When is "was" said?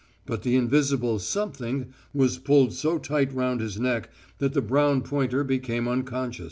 2.11-2.39